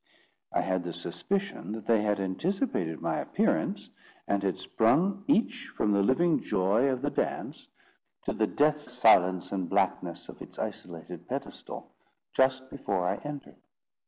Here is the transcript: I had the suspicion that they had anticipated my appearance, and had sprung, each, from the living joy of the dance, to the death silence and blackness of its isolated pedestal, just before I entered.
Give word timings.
I 0.51 0.61
had 0.61 0.83
the 0.83 0.93
suspicion 0.93 1.73
that 1.73 1.85
they 1.85 2.01
had 2.01 2.19
anticipated 2.19 3.01
my 3.01 3.19
appearance, 3.19 3.91
and 4.27 4.41
had 4.41 4.57
sprung, 4.57 5.23
each, 5.27 5.67
from 5.77 5.91
the 5.91 6.01
living 6.01 6.41
joy 6.41 6.87
of 6.87 7.03
the 7.03 7.11
dance, 7.11 7.67
to 8.23 8.33
the 8.33 8.47
death 8.47 8.89
silence 8.89 9.51
and 9.51 9.69
blackness 9.69 10.27
of 10.27 10.41
its 10.41 10.57
isolated 10.57 11.27
pedestal, 11.27 11.91
just 12.33 12.67
before 12.71 13.07
I 13.07 13.17
entered. 13.17 13.57